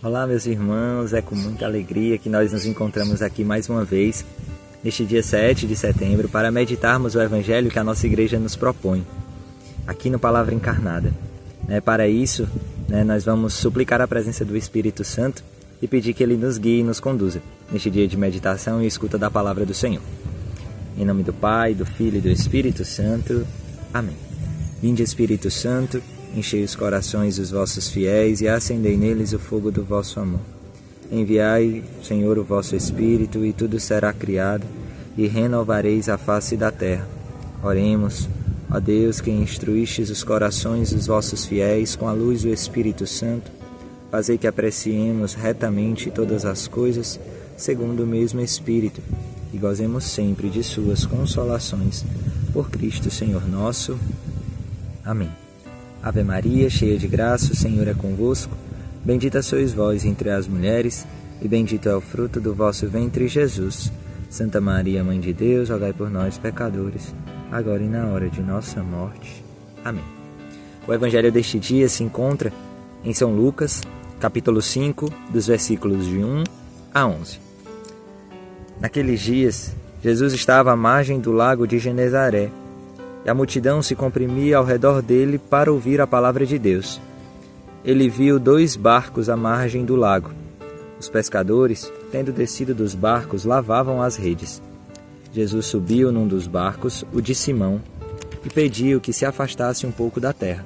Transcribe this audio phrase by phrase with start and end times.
[0.00, 4.24] Olá, meus irmãos, é com muita alegria que nós nos encontramos aqui mais uma vez,
[4.82, 9.04] neste dia 7 de setembro, para meditarmos o Evangelho que a nossa igreja nos propõe,
[9.88, 11.12] aqui no Palavra Encarnada.
[11.66, 12.48] Né, para isso,
[12.88, 15.42] né, nós vamos suplicar a presença do Espírito Santo
[15.82, 19.18] e pedir que ele nos guie e nos conduza neste dia de meditação e escuta
[19.18, 20.02] da palavra do Senhor.
[20.96, 23.44] Em nome do Pai, do Filho e do Espírito Santo.
[23.92, 24.16] Amém.
[24.80, 26.00] Vinde, Espírito Santo
[26.34, 30.40] Enchei os corações dos vossos fiéis e acendei neles o fogo do vosso amor.
[31.10, 34.66] Enviai, Senhor, o vosso Espírito, e tudo será criado,
[35.16, 37.08] e renovareis a face da terra.
[37.62, 38.28] Oremos,
[38.70, 43.50] ó Deus, que instruístes os corações dos vossos fiéis com a luz do Espírito Santo,
[44.10, 47.18] fazei que apreciemos retamente todas as coisas,
[47.56, 49.00] segundo o mesmo Espírito,
[49.52, 52.04] e gozemos sempre de suas consolações.
[52.52, 53.98] Por Cristo, Senhor nosso.
[55.04, 55.30] Amém.
[56.08, 58.56] Ave Maria, cheia de graça, o Senhor é convosco.
[59.04, 61.06] Bendita sois vós entre as mulheres,
[61.42, 63.92] e bendito é o fruto do vosso ventre, Jesus.
[64.30, 67.14] Santa Maria, Mãe de Deus, rogai por nós, pecadores,
[67.52, 69.44] agora e na hora de nossa morte.
[69.84, 70.02] Amém.
[70.86, 72.50] O evangelho deste dia se encontra
[73.04, 73.82] em São Lucas,
[74.18, 76.42] capítulo 5, dos versículos de 1
[76.94, 77.38] a 11.
[78.80, 82.50] Naqueles dias, Jesus estava à margem do lago de Genezaré
[83.28, 86.98] e a multidão se comprimia ao redor dele para ouvir a palavra de Deus.
[87.84, 90.30] Ele viu dois barcos à margem do lago.
[90.98, 94.62] Os pescadores, tendo descido dos barcos, lavavam as redes.
[95.30, 97.82] Jesus subiu num dos barcos, o de Simão,
[98.42, 100.64] e pediu que se afastasse um pouco da terra.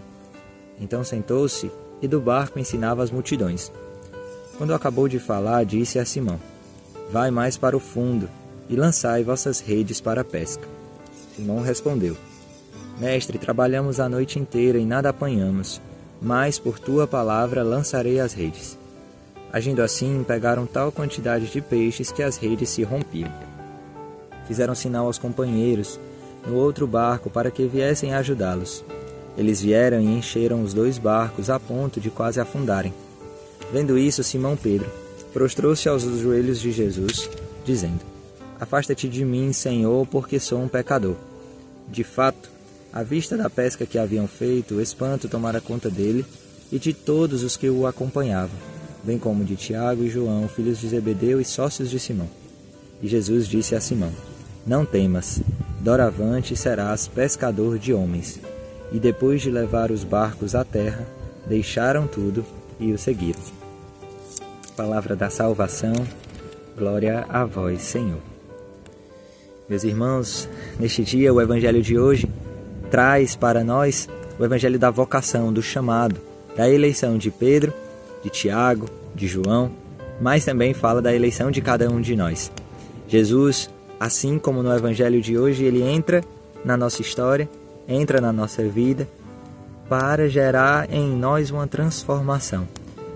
[0.80, 1.68] Então sentou-se
[2.00, 3.72] e do barco ensinava as multidões.
[4.56, 6.38] Quando acabou de falar, disse a Simão:
[7.10, 8.28] Vai mais para o fundo
[8.70, 10.68] e lançai vossas redes para a pesca.
[11.34, 12.16] Simão respondeu:
[13.02, 15.80] Mestre, trabalhamos a noite inteira e nada apanhamos,
[16.20, 18.78] mas por tua palavra lançarei as redes.
[19.52, 23.28] Agindo assim, pegaram tal quantidade de peixes que as redes se rompiam.
[24.46, 25.98] Fizeram sinal aos companheiros
[26.46, 28.84] no outro barco para que viessem ajudá-los.
[29.36, 32.94] Eles vieram e encheram os dois barcos a ponto de quase afundarem.
[33.72, 34.88] Vendo isso, Simão Pedro
[35.32, 37.28] prostrou-se aos joelhos de Jesus,
[37.64, 38.00] dizendo:
[38.60, 41.16] Afasta-te de mim, Senhor, porque sou um pecador.
[41.88, 42.61] De fato,
[42.92, 46.26] à vista da pesca que haviam feito, o espanto tomara conta dele
[46.70, 48.56] e de todos os que o acompanhavam,
[49.02, 52.28] bem como de Tiago e João, filhos de Zebedeu e sócios de Simão.
[53.00, 54.12] E Jesus disse a Simão:
[54.66, 55.40] Não temas,
[55.80, 58.38] doravante serás pescador de homens.
[58.92, 61.06] E depois de levar os barcos à terra,
[61.46, 62.44] deixaram tudo
[62.78, 63.40] e o seguiram.
[64.76, 65.94] Palavra da salvação,
[66.76, 68.20] glória a vós, Senhor.
[69.66, 70.46] Meus irmãos,
[70.78, 72.28] neste dia, o evangelho de hoje
[72.92, 74.06] traz para nós
[74.38, 76.20] o evangelho da vocação, do chamado,
[76.54, 77.72] da eleição de Pedro,
[78.22, 79.70] de Tiago, de João,
[80.20, 82.52] mas também fala da eleição de cada um de nós.
[83.08, 86.22] Jesus, assim como no evangelho de hoje, ele entra
[86.66, 87.48] na nossa história,
[87.88, 89.08] entra na nossa vida
[89.88, 92.68] para gerar em nós uma transformação,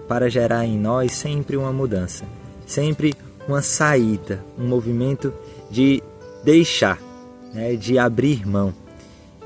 [0.08, 2.25] para gerar em nós sempre uma mudança,
[2.66, 3.14] sempre
[3.47, 5.34] uma saída, um movimento
[5.70, 6.03] de
[6.43, 6.98] deixar,
[7.53, 8.72] né, de abrir mão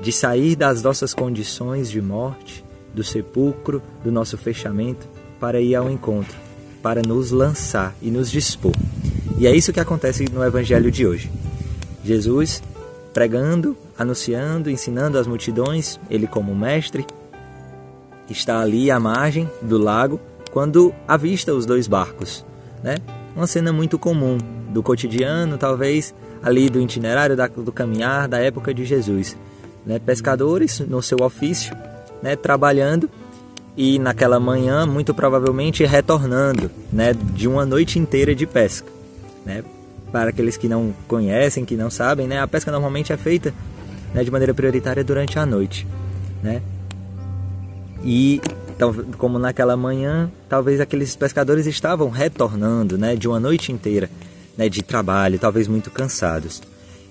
[0.01, 2.63] de sair das nossas condições de morte,
[2.93, 5.07] do sepulcro, do nosso fechamento,
[5.39, 6.35] para ir ao encontro,
[6.81, 8.73] para nos lançar e nos dispor.
[9.37, 11.31] E é isso que acontece no Evangelho de hoje.
[12.03, 12.63] Jesus
[13.13, 17.05] pregando, anunciando, ensinando as multidões, ele como mestre,
[18.29, 20.19] está ali à margem do lago
[20.51, 22.45] quando avista os dois barcos,
[22.83, 22.95] né?
[23.35, 24.37] Uma cena muito comum
[24.69, 29.37] do cotidiano, talvez ali do itinerário do caminhar da época de Jesus
[29.85, 31.75] né, pescadores no seu ofício,
[32.21, 33.09] né, trabalhando
[33.75, 38.87] e naquela manhã muito provavelmente retornando, né, de uma noite inteira de pesca,
[39.45, 39.63] né?
[40.11, 43.53] Para aqueles que não conhecem, que não sabem, né, a pesca normalmente é feita
[44.13, 45.87] né, de maneira prioritária durante a noite,
[46.43, 46.61] né?
[48.03, 48.41] E
[48.81, 54.09] então, como naquela manhã, talvez aqueles pescadores estavam retornando, né, de uma noite inteira,
[54.57, 56.63] né, de trabalho, talvez muito cansados.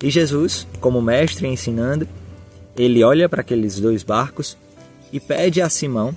[0.03, 2.09] E Jesus, como mestre ensinando,
[2.81, 4.57] ele olha para aqueles dois barcos
[5.13, 6.17] e pede a Simão,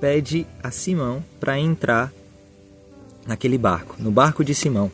[0.00, 2.10] pede a Simão para entrar
[3.26, 4.90] naquele barco, no barco de Simão.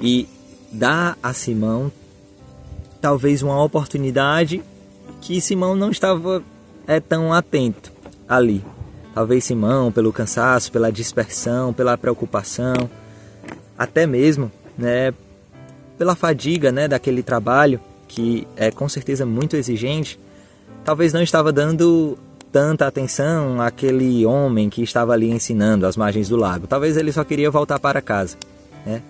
[0.00, 0.28] E
[0.70, 1.90] dá a Simão
[3.00, 4.62] talvez uma oportunidade
[5.22, 6.42] que Simão não estava
[6.86, 7.90] é, tão atento
[8.28, 8.62] ali.
[9.14, 12.90] Talvez Simão, pelo cansaço, pela dispersão, pela preocupação,
[13.78, 15.14] até mesmo né,
[15.96, 20.18] pela fadiga né, daquele trabalho, que é com certeza muito exigente,
[20.84, 22.18] talvez não estava dando
[22.52, 26.66] tanta atenção àquele homem que estava ali ensinando às margens do lago.
[26.66, 28.36] Talvez ele só queria voltar para casa,
[28.84, 29.02] né?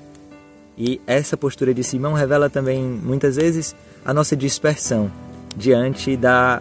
[0.79, 5.11] E essa postura de Simão revela também muitas vezes a nossa dispersão
[5.57, 6.61] diante da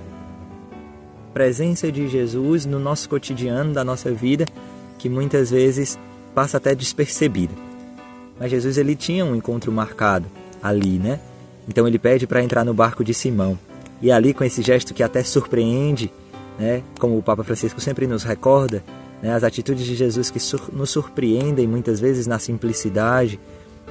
[1.34, 4.46] presença de Jesus no nosso cotidiano, da nossa vida,
[4.98, 6.00] que muitas vezes
[6.34, 7.54] passa até despercebida.
[8.40, 10.28] Mas Jesus ele tinha um encontro marcado
[10.64, 11.20] ali, né?
[11.68, 13.58] Então ele pede para entrar no barco de Simão.
[14.02, 16.12] E ali com esse gesto que até surpreende,
[16.60, 16.84] né?
[17.00, 18.84] Como o Papa Francisco sempre nos recorda,
[19.22, 19.34] né?
[19.34, 23.40] as atitudes de Jesus que sur nos surpreendem muitas vezes na simplicidade,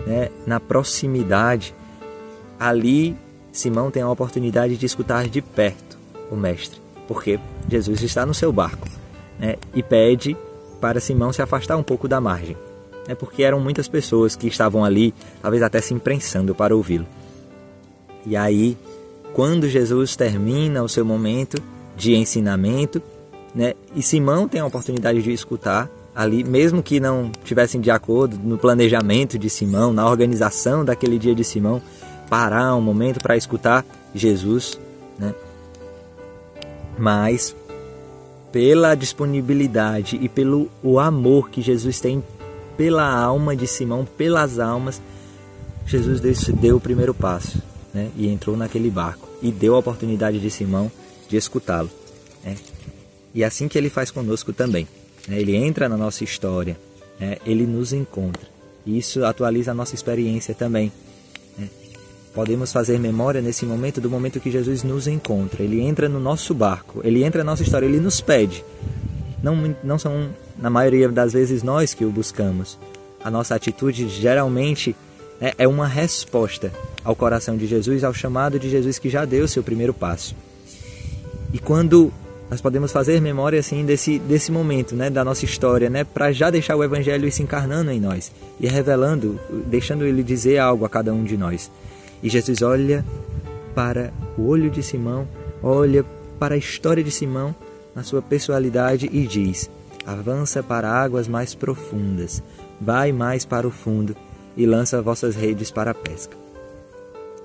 [0.07, 0.29] né?
[0.47, 1.75] na proximidade.
[2.59, 3.17] Ali
[3.53, 5.99] Simão tem a oportunidade de escutar de perto
[6.31, 7.39] o mestre, porque
[7.69, 8.89] Jesus está no seu barco,
[9.39, 9.57] né?
[9.75, 10.37] E pede
[10.81, 12.57] para Simão se afastar um pouco da margem
[13.07, 17.07] é porque eram muitas pessoas que estavam ali, talvez até se imprensando para ouvi-lo.
[18.27, 18.77] E aí,
[19.35, 21.61] quando Jesus termina o seu momento
[21.97, 23.03] de ensinamento,
[23.55, 28.39] né, e Simão tem a oportunidade de escutar ali, mesmo que não tivessem de acordo
[28.39, 31.83] no planejamento de Simão, na organização daquele dia de Simão,
[32.31, 33.85] parar um momento para escutar
[34.15, 34.79] Jesus,
[35.19, 35.35] né?
[36.97, 37.55] Mas
[38.53, 42.23] pela disponibilidade e pelo o amor que Jesus tem
[42.77, 45.03] pela alma de Simão, pelas almas,
[45.87, 48.11] Jesus deu o primeiro passo né?
[48.17, 50.91] e entrou naquele barco e deu a oportunidade de Simão
[51.29, 51.91] de escutá-lo.
[52.45, 52.57] Né?
[53.33, 54.89] E é assim que ele faz conosco também.
[55.29, 55.41] Né?
[55.41, 56.77] Ele entra na nossa história,
[57.19, 57.37] né?
[57.47, 58.49] ele nos encontra.
[58.85, 60.93] E isso atualiza a nossa experiência também.
[61.57, 61.69] Né?
[62.35, 65.63] Podemos fazer memória nesse momento do momento que Jesus nos encontra.
[65.63, 68.65] Ele entra no nosso barco, ele entra na nossa história, ele nos pede.
[69.43, 72.79] Não, não são na maioria das vezes nós que o buscamos.
[73.23, 74.95] A nossa atitude geralmente
[75.41, 76.73] é, é uma resposta
[77.05, 80.35] ao coração de Jesus, ao chamado de Jesus que já deu o seu primeiro passo.
[81.53, 82.11] E quando
[82.51, 86.51] nós podemos fazer memória assim desse, desse momento, né, da nossa história, né, para já
[86.51, 91.13] deixar o evangelho se encarnando em nós e revelando, deixando ele dizer algo a cada
[91.13, 91.71] um de nós.
[92.23, 93.05] E Jesus olha
[93.75, 95.27] para o olho de Simão,
[95.63, 96.05] olha
[96.39, 97.55] para a história de Simão
[97.95, 99.71] na sua personalidade e diz:
[100.07, 102.43] avança para águas mais profundas,
[102.81, 104.17] vai mais para o fundo
[104.57, 106.44] e lança vossas redes para a pesca.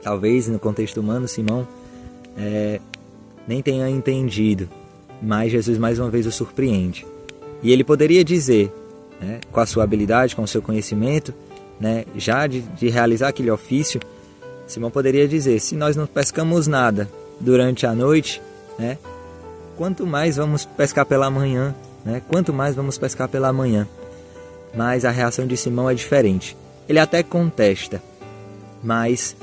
[0.10, 1.68] Talvez no contexto humano, Simão
[2.36, 2.80] é,
[3.48, 4.68] nem tenha entendido,
[5.22, 7.06] mas Jesus mais uma vez o surpreende.
[7.62, 8.74] E ele poderia dizer,
[9.22, 11.32] né, com a sua habilidade, com o seu conhecimento,
[11.80, 14.02] né, já de, de realizar aquele ofício,
[14.66, 17.08] Simão poderia dizer: se nós não pescamos nada
[17.40, 18.42] durante a noite,
[18.80, 18.98] né,
[19.78, 21.76] quanto mais vamos pescar pela manhã?
[22.04, 22.20] Né?
[22.28, 23.88] Quanto mais vamos pescar pela manhã.
[24.74, 26.58] Mas a reação de Simão é diferente.
[26.88, 28.02] Ele até contesta,
[28.84, 29.36] mas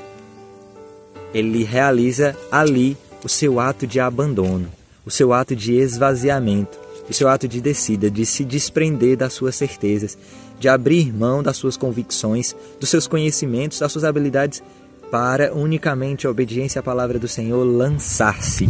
[1.37, 4.67] ele realiza ali o seu ato de abandono,
[5.05, 6.77] o seu ato de esvaziamento,
[7.09, 10.17] o seu ato de descida, de se desprender das suas certezas,
[10.59, 14.63] de abrir mão das suas convicções, dos seus conhecimentos, das suas habilidades,
[15.11, 18.69] para unicamente a obediência à palavra do Senhor lançar-se.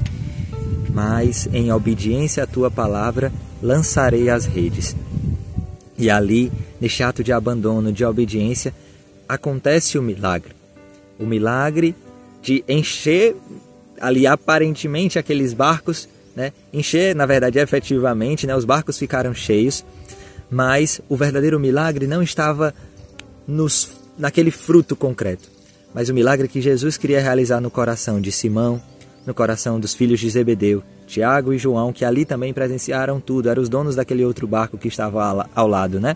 [0.94, 3.32] Mas em obediência à tua palavra,
[3.62, 4.96] lançarei as redes.
[5.98, 8.74] E ali, neste ato de abandono, de obediência,
[9.28, 10.56] acontece o milagre.
[11.18, 11.96] O milagre
[12.42, 13.36] de encher
[14.00, 16.54] ali aparentemente aqueles barcos, né?
[16.72, 18.56] Encher, na verdade, efetivamente, né?
[18.56, 19.84] Os barcos ficaram cheios,
[20.50, 22.74] mas o verdadeiro milagre não estava
[23.48, 25.50] nos naquele fruto concreto,
[25.94, 28.82] mas o milagre que Jesus queria realizar no coração de Simão,
[29.26, 33.64] no coração dos filhos de Zebedeu Tiago e João, que ali também presenciaram tudo, eram
[33.64, 36.16] os donos daquele outro barco que estava ao lado, né?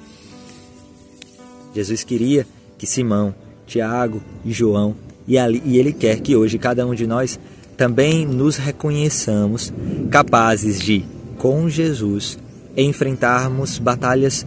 [1.73, 2.45] Jesus queria
[2.77, 3.33] que Simão,
[3.65, 4.93] Tiago e João,
[5.27, 7.39] e, ali, e ele quer que hoje cada um de nós
[7.77, 9.73] também nos reconheçamos
[10.09, 11.03] capazes de,
[11.37, 12.37] com Jesus,
[12.75, 14.45] enfrentarmos batalhas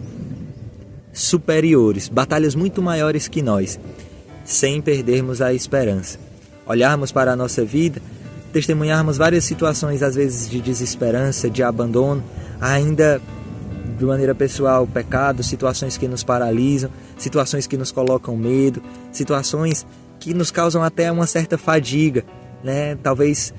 [1.11, 3.79] superiores, batalhas muito maiores que nós,
[4.43, 6.19] sem perdermos a esperança.
[6.65, 8.01] Olharmos para a nossa vida
[8.55, 12.23] testemunharmos várias situações, às vezes de desesperança, de abandono,
[12.61, 13.21] ainda
[13.97, 19.85] de maneira pessoal, pecado, situações que nos paralisam, situações que nos colocam medo, situações
[20.19, 22.23] que nos causam até uma certa fadiga,
[22.63, 22.95] né?
[23.01, 23.53] Talvez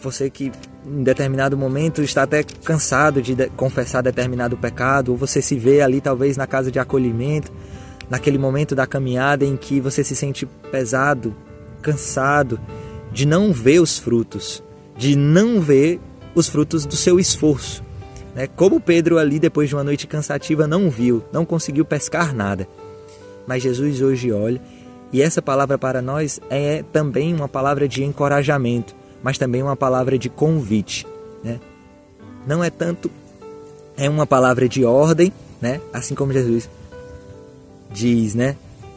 [0.00, 0.52] você que
[0.86, 6.00] em determinado momento está até cansado de confessar determinado pecado, ou você se vê ali
[6.00, 7.50] talvez na casa de acolhimento,
[8.08, 11.34] naquele momento da caminhada em que você se sente pesado,
[11.80, 12.60] cansado,
[13.10, 14.62] de não ver os frutos,
[14.96, 15.98] de não ver
[16.34, 17.82] os frutos do seu esforço.
[18.34, 18.46] Né?
[18.46, 22.68] Como Pedro ali, depois de uma noite cansativa, não viu, não conseguiu pescar nada.
[23.46, 24.60] Mas Jesus hoje olha,
[25.14, 30.18] e essa palavra para nós é também uma palavra de encorajamento, mas também uma palavra
[30.18, 31.06] de convite.
[31.44, 31.60] Né?
[32.46, 33.08] não é tanto
[33.96, 35.80] é uma palavra de ordem, né?
[35.92, 36.68] Assim como Jesus
[37.92, 38.56] diz, né?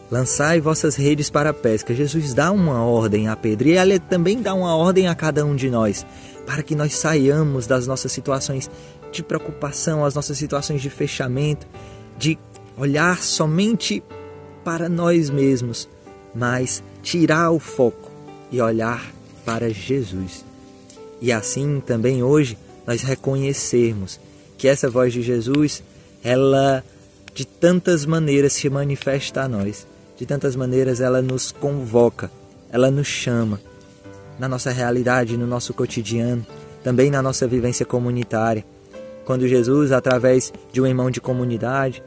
[0.10, 1.94] Lançai vossas redes para a pesca.
[1.94, 5.56] Jesus dá uma ordem a Pedro e ele também dá uma ordem a cada um
[5.56, 6.04] de nós,
[6.48, 8.72] para que nós saiamos das nossas situações
[9.12, 11.68] de preocupação, as nossas situações de fechamento,
[12.18, 12.40] de
[12.76, 14.02] olhar somente
[14.64, 15.88] para nós mesmos,
[16.38, 18.12] mas tirar o foco
[18.52, 19.12] e olhar
[19.46, 20.46] para Jesus.
[21.22, 24.20] E assim também hoje nós reconhecermos
[24.58, 25.84] que essa voz de Jesus,
[26.24, 26.84] ela
[27.34, 29.86] de tantas maneiras se manifesta a nós
[30.18, 32.30] de tantas maneiras ela nos convoca,
[32.72, 33.62] ela nos chama
[34.40, 36.46] na nossa realidade, no nosso cotidiano,
[36.84, 38.66] também na nossa vivência comunitária.
[39.26, 42.04] Quando Jesus, através de um irmão de comunidade,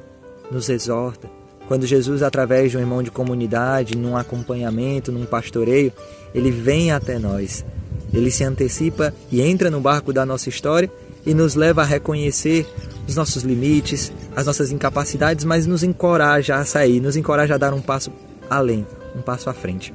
[0.50, 1.28] nos exorta,
[1.70, 5.92] quando Jesus, através de um irmão de comunidade, num acompanhamento, num pastoreio,
[6.34, 7.64] ele vem até nós.
[8.12, 10.90] Ele se antecipa e entra no barco da nossa história
[11.24, 12.66] e nos leva a reconhecer
[13.06, 17.72] os nossos limites, as nossas incapacidades, mas nos encoraja a sair, nos encoraja a dar
[17.72, 18.10] um passo
[18.50, 18.84] além,
[19.14, 19.94] um passo à frente.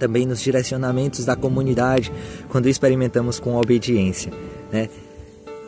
[0.00, 2.10] Também nos direcionamentos da comunidade,
[2.48, 4.32] quando experimentamos com obediência,
[4.72, 4.88] né?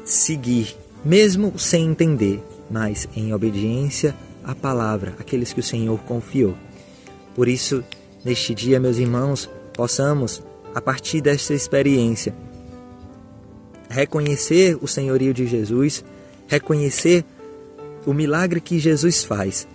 [0.04, 0.74] seguir,
[1.04, 4.12] mesmo sem entender, mas em obediência
[4.48, 6.56] à palavra, aqueles que o Senhor confiou.
[7.36, 7.84] Por isso,
[8.24, 10.42] neste dia, meus irmãos, possamos,
[10.74, 12.34] a partir desta experiência,
[13.88, 16.02] reconhecer o senhorio de Jesus
[16.48, 17.24] reconhecer
[18.06, 19.68] o milagre que Jesus faz.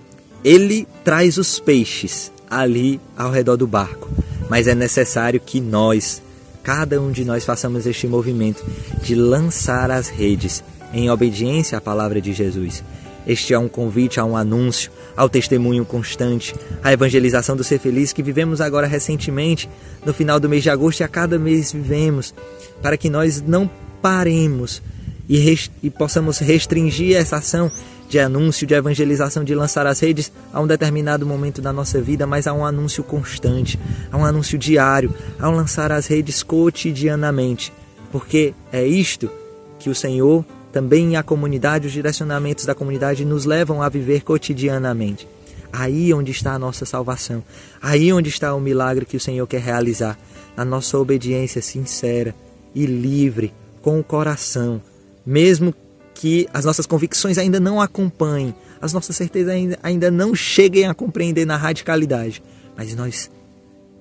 [0.43, 4.09] Ele traz os peixes ali ao redor do barco,
[4.49, 6.21] mas é necessário que nós,
[6.63, 8.65] cada um de nós, façamos este movimento
[9.01, 12.83] de lançar as redes em obediência à palavra de Jesus.
[13.25, 16.53] Este é um convite a um anúncio, ao testemunho constante,
[16.83, 19.69] à evangelização do ser feliz que vivemos agora recentemente,
[20.05, 22.33] no final do mês de agosto e a cada mês vivemos,
[22.81, 23.69] para que nós não
[24.01, 24.81] paremos
[25.29, 27.71] e, e possamos restringir essa ação
[28.09, 32.27] de anúncio, de evangelização, de lançar as redes a um determinado momento da nossa vida,
[32.27, 33.79] mas a um anúncio constante,
[34.11, 37.73] a um anúncio diário, ao lançar as redes cotidianamente.
[38.11, 39.31] Porque é isto
[39.79, 45.27] que o Senhor, também a comunidade, os direcionamentos da comunidade nos levam a viver cotidianamente.
[45.71, 47.43] Aí onde está a nossa salvação,
[47.79, 50.17] aí onde está o milagre que o Senhor quer realizar,
[50.57, 52.35] na nossa obediência sincera
[52.73, 53.53] e livre,
[53.83, 54.81] com o coração,
[55.23, 55.73] mesmo
[56.15, 61.45] que as nossas convicções ainda não acompanhem, as nossas certezas ainda não cheguem a compreender
[61.45, 62.41] na radicalidade,
[62.75, 63.29] mas nós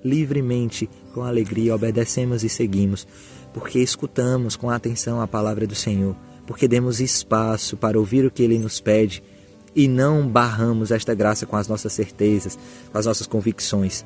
[0.05, 3.07] livremente, com alegria, obedecemos e seguimos,
[3.53, 8.43] porque escutamos com atenção a palavra do Senhor, porque demos espaço para ouvir o que
[8.43, 9.23] Ele nos pede
[9.75, 12.59] e não barramos esta graça com as nossas certezas,
[12.91, 14.05] com as nossas convicções.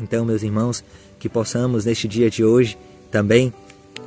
[0.00, 0.82] Então, meus irmãos,
[1.18, 2.78] que possamos neste dia de hoje
[3.10, 3.52] também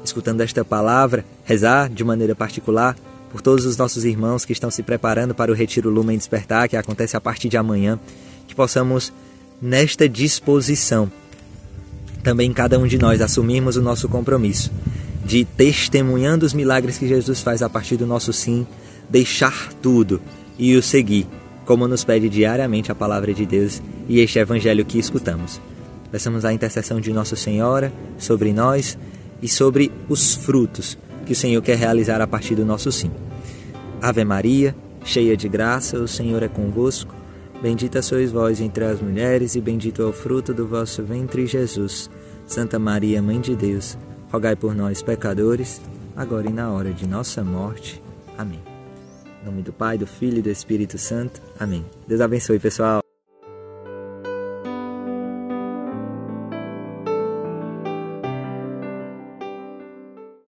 [0.04, 2.98] escutando esta palavra, rezar de maneira particular
[3.32, 6.76] por todos os nossos irmãos que estão se preparando para o Retiro Lumen Despertar, que
[6.76, 8.00] acontece a partir de amanhã,
[8.48, 9.14] que possamos,
[9.62, 11.10] nesta disposição,
[12.24, 14.72] também cada um de nós assumirmos o nosso compromisso
[15.24, 18.66] de, testemunhando os milagres que Jesus faz a partir do nosso sim,
[19.10, 20.22] deixar tudo
[20.58, 21.28] e o seguir,
[21.66, 25.62] como nos pede diariamente a palavra de Deus e este evangelho que escutamos.
[26.12, 28.98] Peçamos a intercessão de Nossa Senhora sobre nós
[29.42, 33.12] e sobre os frutos que o Senhor quer realizar a partir do nosso sim.
[34.02, 34.76] Ave Maria,
[35.06, 37.14] cheia de graça, o Senhor é convosco.
[37.62, 42.10] Bendita sois vós entre as mulheres, e bendito é o fruto do vosso ventre, Jesus.
[42.48, 43.98] Santa Maria, Mãe de Deus,
[44.32, 45.82] rogai por nós, pecadores,
[46.16, 48.02] agora e na hora de nossa morte.
[48.38, 48.62] Amém.
[49.42, 51.42] Em nome do Pai, do Filho e do Espírito Santo.
[51.60, 51.86] Amém.
[52.08, 53.01] Deus abençoe, pessoal.